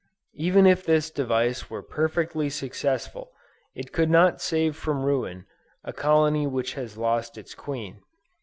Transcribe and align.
Even 0.33 0.65
if 0.65 0.83
this 0.83 1.11
device 1.11 1.69
were 1.69 1.83
perfectly 1.83 2.49
successful, 2.49 3.31
it 3.75 3.93
could 3.93 4.09
not 4.09 4.41
save 4.41 4.75
from 4.75 5.05
ruin, 5.05 5.45
a 5.83 5.93
colony 5.93 6.47
which 6.47 6.73
has 6.73 6.97
lost 6.97 7.37
its 7.37 7.53
queen. 7.53 7.99